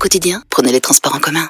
Au 0.00 0.02
quotidien, 0.02 0.42
prenez 0.48 0.72
les 0.72 0.80
transports 0.80 1.14
en 1.14 1.18
commun. 1.18 1.46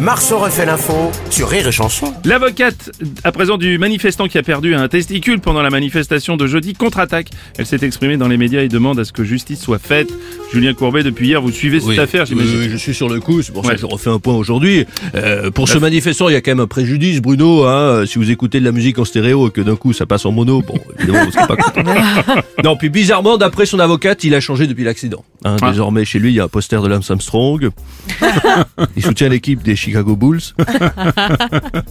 Marceau 0.00 0.38
refait 0.38 0.66
l'info 0.66 1.10
sur 1.30 1.48
Rire 1.48 1.66
et 1.68 1.72
Chanson. 1.72 2.12
L'avocate, 2.24 2.90
à 3.24 3.30
présent 3.32 3.56
du 3.56 3.78
manifestant 3.78 4.26
qui 4.28 4.36
a 4.38 4.42
perdu 4.42 4.74
un 4.74 4.86
testicule 4.88 5.40
pendant 5.40 5.62
la 5.62 5.70
manifestation 5.70 6.36
de 6.36 6.46
jeudi, 6.46 6.74
contre-attaque. 6.74 7.30
Elle 7.56 7.66
s'est 7.66 7.80
exprimée 7.82 8.16
dans 8.16 8.28
les 8.28 8.36
médias 8.36 8.62
et 8.62 8.68
demande 8.68 8.98
à 9.00 9.04
ce 9.04 9.12
que 9.12 9.24
justice 9.24 9.60
soit 9.60 9.78
faite. 9.80 10.08
Julien 10.52 10.72
Courbet, 10.74 11.02
depuis 11.02 11.28
hier, 11.28 11.42
vous 11.42 11.50
suivez 11.50 11.80
cette 11.80 11.88
Oui. 11.88 11.98
affaire, 11.98 12.26
j'imagine. 12.26 12.52
Oui, 12.54 12.64
oui, 12.66 12.70
je 12.70 12.76
suis 12.76 12.94
sur 12.94 13.08
le 13.08 13.18
coup, 13.20 13.42
c'est 13.42 13.52
pour 13.52 13.64
ça 13.66 13.74
que 13.74 13.80
je 13.80 13.86
refais 13.86 14.10
un 14.10 14.18
point 14.20 14.34
aujourd'hui. 14.34 14.86
Euh, 15.14 15.50
pour 15.50 15.68
ce 15.68 15.78
manifestant, 15.78 16.28
il 16.28 16.32
y 16.32 16.36
a 16.36 16.40
quand 16.40 16.52
même 16.52 16.60
un 16.60 16.66
préjudice, 16.68 17.20
Bruno. 17.20 17.64
Hein, 17.64 18.04
si 18.06 18.18
vous 18.18 18.30
écoutez 18.30 18.60
de 18.60 18.64
la 18.64 18.72
musique 18.72 18.98
en 18.98 19.04
stéréo 19.04 19.48
et 19.48 19.50
que 19.50 19.60
d'un 19.60 19.76
coup 19.76 19.92
ça 19.92 20.06
passe 20.06 20.26
en 20.26 20.32
mono, 20.32 20.62
bon, 20.62 20.78
évidemment, 20.98 21.24
vous 21.26 21.32
serez 21.32 21.46
pas 21.46 21.56
content. 21.56 21.82
non, 22.64 22.76
puis 22.76 22.88
bizarrement, 22.88 23.36
d'après 23.36 23.66
son 23.66 23.78
avocate, 23.80 24.22
il 24.24 24.34
a 24.34 24.40
changé 24.40 24.66
depuis 24.68 24.84
l'accident. 24.84 25.24
Hein, 25.44 25.56
Ah. 25.62 25.70
Désormais, 25.70 26.04
chez 26.04 26.18
lui, 26.18 26.30
il 26.30 26.34
y 26.34 26.40
a 26.40 26.44
un 26.44 26.48
poster 26.48 26.82
de 26.82 26.88
Lance 26.88 27.10
Armstrong. 27.10 27.70
il 28.96 29.02
soutient 29.04 29.28
l'équipe 29.28 29.62
des 29.62 29.76
Chicago 29.76 30.16
Bulls. 30.16 30.40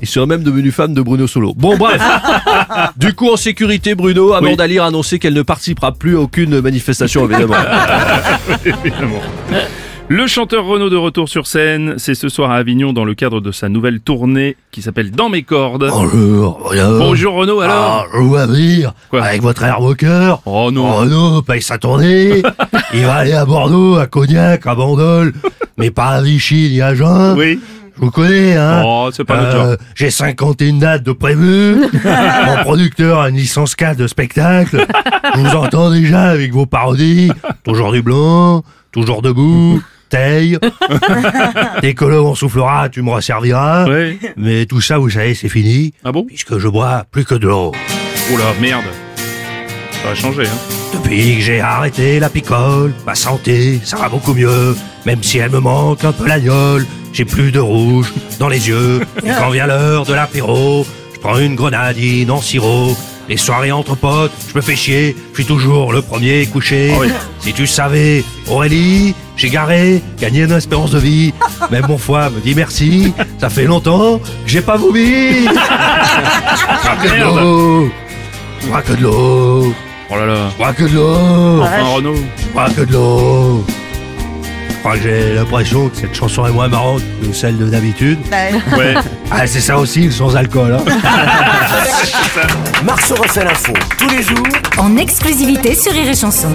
il 0.00 0.08
serait 0.08 0.26
même 0.26 0.42
devenu 0.42 0.70
fan 0.70 0.94
de 0.94 1.02
Bruno 1.02 1.26
Solo. 1.26 1.52
Bon, 1.54 1.76
bref. 1.76 2.02
du 2.96 3.12
coup, 3.14 3.30
en 3.30 3.36
sécurité, 3.36 3.94
Bruno, 3.94 4.32
Amanda 4.32 4.66
Lear 4.66 4.84
a 4.84 4.88
annoncé 4.88 5.18
qu'elle 5.18 5.34
ne 5.34 5.42
participera 5.42 5.92
plus 5.92 6.16
à 6.16 6.20
aucune 6.20 6.60
manifestation, 6.60 7.24
évidemment. 7.28 7.54
Évidemment. 8.64 9.20
Le 10.08 10.26
chanteur 10.26 10.66
Renaud 10.66 10.90
de 10.90 10.96
retour 10.96 11.28
sur 11.30 11.46
scène, 11.46 11.94
c'est 11.96 12.14
ce 12.14 12.28
soir 12.28 12.50
à 12.50 12.56
Avignon 12.56 12.92
dans 12.92 13.06
le 13.06 13.14
cadre 13.14 13.40
de 13.40 13.50
sa 13.52 13.70
nouvelle 13.70 14.00
tournée 14.00 14.56
qui 14.70 14.82
s'appelle 14.82 15.10
Dans 15.10 15.30
mes 15.30 15.42
cordes. 15.42 15.88
Bonjour, 15.90 16.60
bonjour. 16.62 16.98
Bonjour 16.98 17.34
Renaud, 17.34 17.60
alors 17.60 18.06
Ah, 18.12 18.90
Quoi 19.10 19.22
avec 19.22 19.40
votre 19.42 19.62
air 19.64 19.80
moqueur. 19.80 20.42
Oh 20.44 20.70
non. 20.70 20.94
Renaud 20.96 21.40
paye 21.42 21.62
sa 21.62 21.78
tournée. 21.78 22.42
il 22.94 23.04
va 23.06 23.14
aller 23.14 23.32
à 23.32 23.46
Bordeaux, 23.46 23.96
à 23.96 24.06
Cognac, 24.06 24.66
à 24.66 24.74
Bandol, 24.74 25.32
mais 25.78 25.90
pas 25.90 26.08
à 26.08 26.22
Vichy 26.22 26.68
ni 26.70 26.82
à 26.82 26.94
Jeun. 26.94 27.34
Oui. 27.38 27.58
Je 27.96 28.00
vous 28.00 28.10
connais, 28.10 28.56
hein. 28.56 28.82
Oh, 28.84 29.08
c'est 29.12 29.24
pas 29.24 29.40
notre 29.40 29.56
Euh. 29.56 29.76
J'ai 29.94 30.10
51 30.10 30.74
dates 30.74 31.02
de 31.04 31.12
prévues. 31.12 31.76
Mon 32.46 32.56
producteur 32.62 33.20
a 33.20 33.30
une 33.30 33.36
licence 33.36 33.74
4 33.74 33.96
de 33.96 34.06
spectacle. 34.06 34.84
Je 35.34 35.40
vous 35.40 35.56
entends 35.56 35.90
déjà 35.90 36.24
avec 36.24 36.52
vos 36.52 36.66
parodies. 36.66 37.30
Toujours 37.62 37.92
du 37.92 38.02
blanc, 38.02 38.64
toujours 38.90 39.22
debout, 39.22 39.80
Dès 41.82 41.94
que 41.94 42.04
l'eau 42.04 42.28
en 42.28 42.34
soufflera, 42.34 42.88
tu 42.88 43.02
me 43.02 43.10
resserviras. 43.10 43.86
Oui. 43.88 44.18
Mais 44.36 44.66
tout 44.66 44.80
ça, 44.80 44.98
vous 44.98 45.10
savez, 45.10 45.34
c'est 45.34 45.48
fini. 45.48 45.92
Ah 46.04 46.12
bon? 46.12 46.24
Puisque 46.24 46.58
je 46.58 46.68
bois 46.68 47.04
plus 47.10 47.24
que 47.24 47.34
de 47.34 47.48
l'eau. 47.48 47.72
Oh 48.32 48.36
là, 48.36 48.44
merde. 48.60 48.84
Ça 50.02 50.08
va 50.08 50.14
changer, 50.14 50.46
hein. 50.46 50.58
Depuis 50.92 51.36
que 51.36 51.40
j'ai 51.42 51.60
arrêté 51.60 52.20
la 52.20 52.28
picole, 52.28 52.92
ma 53.04 53.14
santé, 53.14 53.80
ça 53.82 53.96
va 53.96 54.08
beaucoup 54.08 54.34
mieux. 54.34 54.76
Même 55.06 55.22
si 55.22 55.38
elle 55.38 55.50
me 55.50 55.60
manque 55.60 56.04
un 56.04 56.12
peu 56.12 56.26
la 56.26 56.38
gueule, 56.38 56.86
j'ai 57.12 57.24
plus 57.24 57.50
de 57.50 57.58
rouge 57.58 58.12
dans 58.38 58.48
les 58.48 58.68
yeux. 58.68 59.00
Et 59.24 59.30
quand 59.38 59.50
vient 59.50 59.66
l'heure 59.66 60.04
de 60.04 60.14
l'apéro, 60.14 60.86
je 61.14 61.18
prends 61.18 61.38
une 61.38 61.56
grenadine 61.56 62.30
en 62.30 62.40
sirop. 62.40 62.96
Les 63.28 63.38
soirées 63.38 63.72
entre 63.72 63.96
potes, 63.96 64.32
je 64.50 64.56
me 64.56 64.60
fais 64.60 64.76
chier, 64.76 65.16
je 65.32 65.36
suis 65.36 65.46
toujours 65.46 65.92
le 65.92 66.02
premier 66.02 66.46
couché. 66.46 66.92
Ah 66.94 66.98
oui. 67.00 67.08
Si 67.40 67.54
tu 67.54 67.66
savais, 67.66 68.22
Aurélie, 68.46 69.14
j'ai 69.44 69.50
garé, 69.50 70.02
gagné 70.18 70.44
une 70.44 70.52
espérance 70.52 70.90
de 70.90 70.98
vie. 70.98 71.34
Même 71.70 71.84
mon 71.86 71.98
foie 71.98 72.30
me 72.30 72.40
dit 72.40 72.54
merci, 72.54 73.12
ça 73.38 73.50
fait 73.50 73.64
longtemps 73.64 74.18
que 74.18 74.24
j'ai 74.46 74.62
pas 74.62 74.76
vomi. 74.76 75.00
Je 75.44 76.66
bois 76.66 76.96
que 77.02 77.08
de 77.08 77.20
l'eau, 77.20 77.90
bois 78.68 78.82
que 78.82 78.92
de 78.92 79.02
l'eau. 79.02 79.74
Oh 80.08 80.16
là 80.16 80.26
là. 80.26 80.50
Je 80.50 80.56
bois 80.56 80.72
que 80.72 80.84
de 80.84 80.94
l'eau. 80.94 81.62
Enfin 81.62 81.82
Renaud. 81.82 82.14
Je 82.14 82.52
bois 82.54 82.70
que 82.70 82.80
de 82.82 82.92
l'eau. 82.92 83.66
Je 84.70 84.74
crois 84.78 84.96
que 84.96 85.02
j'ai 85.02 85.34
l'impression 85.34 85.88
que 85.88 85.96
cette 85.96 86.14
chanson 86.14 86.46
est 86.46 86.50
moins 86.50 86.68
marrante 86.68 87.02
que 87.20 87.32
celle 87.34 87.58
de 87.58 87.66
d'habitude. 87.66 88.18
Ouais. 88.78 88.94
Ah, 89.30 89.46
c'est 89.46 89.60
ça 89.60 89.78
aussi, 89.78 90.02
le 90.02 90.10
sans 90.10 90.36
alcool. 90.36 90.74
Hein. 90.74 90.84
Marceau 92.84 93.14
refait 93.14 93.44
l'info 93.44 93.72
tous 93.98 94.08
les 94.08 94.22
jours 94.22 94.46
en 94.78 94.96
exclusivité 94.96 95.74
sur 95.74 95.92
Rire 95.92 96.08
et 96.08 96.14
Chanson. 96.14 96.54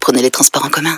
Prenez 0.00 0.20
les 0.20 0.32
transports 0.32 0.64
en 0.64 0.68
commun. 0.68 0.92